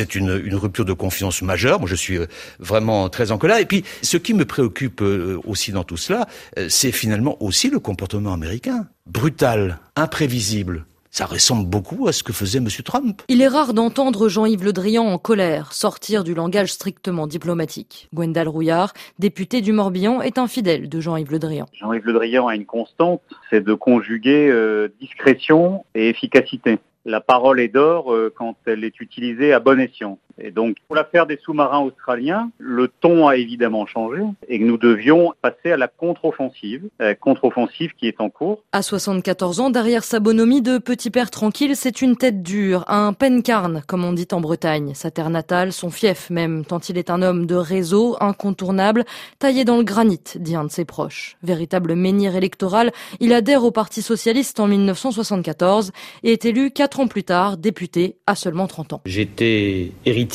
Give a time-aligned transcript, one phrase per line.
[0.00, 1.78] c'est une, une, rupture de confiance majeure.
[1.78, 2.26] Moi, je suis euh,
[2.58, 3.58] vraiment très en colère.
[3.58, 6.26] Et puis, ce qui me préoccupe euh, aussi dans tout cela,
[6.58, 8.86] euh, c'est finalement aussi le comportement américain.
[9.06, 12.68] Brutal, imprévisible, ça ressemble beaucoup à ce que faisait M.
[12.82, 13.20] Trump.
[13.28, 18.08] Il est rare d'entendre Jean-Yves Le Drian en colère, sortir du langage strictement diplomatique.
[18.14, 21.66] Gwendal Rouillard, député du Morbihan, est un fidèle de Jean-Yves Le Drian.
[21.72, 23.20] Jean-Yves Le Drian a une constante,
[23.50, 26.78] c'est de conjuguer euh, discrétion et efficacité.
[27.04, 30.18] La parole est d'or euh, quand elle est utilisée à bon escient.
[30.40, 35.32] Et donc, pour l'affaire des sous-marins australiens, le ton a évidemment changé et nous devions
[35.42, 38.62] passer à la contre-offensive, la contre-offensive qui est en cours.
[38.72, 43.12] À 74 ans, derrière sa bonhomie de petit père tranquille, c'est une tête dure, un
[43.12, 44.94] pencarne, comme on dit en Bretagne.
[44.94, 49.04] Sa terre natale, son fief même, tant il est un homme de réseau, incontournable,
[49.38, 51.36] taillé dans le granit, dit un de ses proches.
[51.42, 57.08] Véritable menhir électoral, il adhère au Parti Socialiste en 1974 et est élu quatre ans
[57.08, 59.00] plus tard député à seulement 30 ans.
[59.04, 60.29] J'étais héritier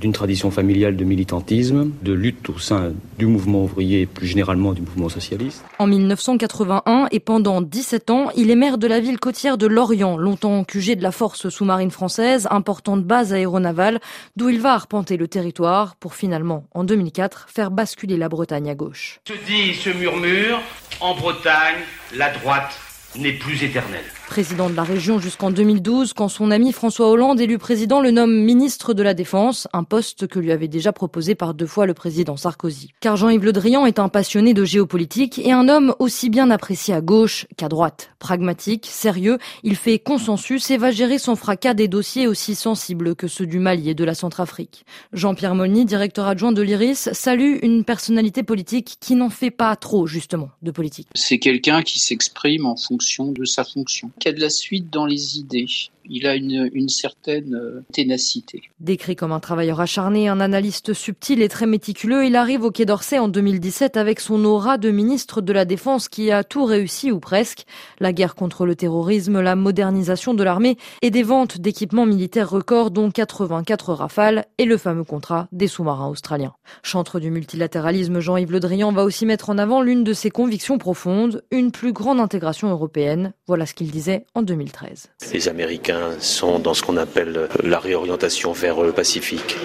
[0.00, 4.72] d'une tradition familiale de militantisme, de lutte au sein du mouvement ouvrier et plus généralement
[4.72, 5.64] du mouvement socialiste.
[5.78, 10.16] En 1981 et pendant 17 ans, il est maire de la ville côtière de Lorient,
[10.16, 14.00] longtemps QG de la force sous-marine française, importante base aéronavale,
[14.36, 18.74] d'où il va arpenter le territoire pour finalement, en 2004, faire basculer la Bretagne à
[18.74, 19.20] gauche.
[19.26, 20.60] Se dit, se murmure,
[21.00, 21.80] en Bretagne,
[22.16, 22.78] la droite
[23.18, 27.58] n'est plus éternelle président de la région jusqu'en 2012, quand son ami François Hollande, élu
[27.58, 31.52] président, le nomme ministre de la Défense, un poste que lui avait déjà proposé par
[31.52, 32.94] deux fois le président Sarkozy.
[33.00, 36.94] Car Jean-Yves Le Drian est un passionné de géopolitique et un homme aussi bien apprécié
[36.94, 38.08] à gauche qu'à droite.
[38.20, 43.28] Pragmatique, sérieux, il fait consensus et va gérer son fracas des dossiers aussi sensibles que
[43.28, 44.86] ceux du Mali et de la Centrafrique.
[45.12, 50.06] Jean-Pierre Molny, directeur adjoint de l'IRIS, salue une personnalité politique qui n'en fait pas trop,
[50.06, 51.08] justement, de politique.
[51.14, 55.66] C'est quelqu'un qui s'exprime en fonction de sa fonction de la suite dans les idées
[56.04, 58.62] il a une, une certaine euh, ténacité.
[58.80, 62.84] Décrit comme un travailleur acharné, un analyste subtil et très méticuleux, il arrive au Quai
[62.84, 67.10] d'Orsay en 2017 avec son aura de ministre de la Défense qui a tout réussi
[67.10, 67.64] ou presque.
[68.00, 72.90] La guerre contre le terrorisme, la modernisation de l'armée et des ventes d'équipements militaires records
[72.90, 76.54] dont 84 rafales et le fameux contrat des sous-marins australiens.
[76.82, 80.78] Chantre du multilatéralisme, Jean-Yves Le Drian va aussi mettre en avant l'une de ses convictions
[80.78, 83.32] profondes, une plus grande intégration européenne.
[83.46, 85.10] Voilà ce qu'il disait en 2013.
[85.32, 89.56] Les Américains sont dans ce qu'on appelle la réorientation vers le Pacifique,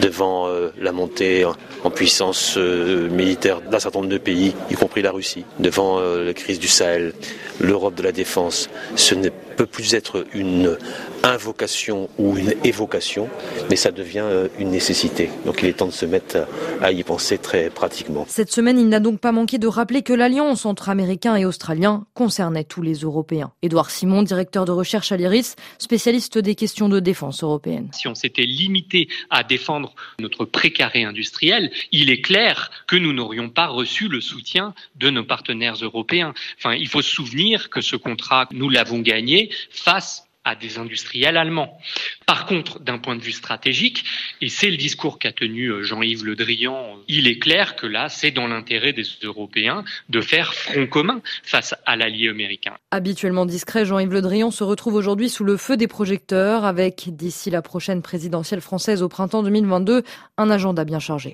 [0.00, 1.44] devant euh, la montée
[1.84, 6.24] en puissance euh, militaire d'un certain nombre de pays, y compris la Russie, devant euh,
[6.24, 7.12] la crise du Sahel,
[7.60, 8.68] l'Europe de la défense.
[8.96, 10.76] Ce ne peut plus être une
[11.22, 13.28] invocation ou une évocation,
[13.70, 14.26] mais ça devient
[14.58, 15.30] une nécessité.
[15.46, 16.46] Donc il est temps de se mettre
[16.82, 18.26] à y penser très pratiquement.
[18.28, 22.04] Cette semaine, il n'a donc pas manqué de rappeler que l'alliance entre Américains et Australiens
[22.14, 23.52] concernait tous les Européens.
[23.62, 27.88] Édouard Simon, directeur de recherche à l'IRIS, spécialiste des questions de défense européenne.
[27.92, 33.50] Si on s'était limité à défendre notre précaré industriel, il est clair que nous n'aurions
[33.50, 36.34] pas reçu le soutien de nos partenaires européens.
[36.58, 41.38] Enfin, il faut se souvenir que ce contrat, nous l'avons gagné face à des industriels
[41.38, 41.78] allemands.
[42.26, 44.04] Par contre, d'un point de vue stratégique,
[44.42, 48.10] et c'est le discours qu'a tenu euh, Jean-Yves Le Drian, il est clair que là,
[48.10, 52.74] c'est dans l'intérêt des Européens de faire front commun face à l'allié américain.
[52.90, 57.48] Habituellement discret, Jean-Yves Le Drian se retrouve aujourd'hui sous le feu des projecteurs avec, d'ici
[57.50, 60.02] la prochaine présidentielle française au printemps 2022,
[60.36, 61.32] un agenda bien chargé.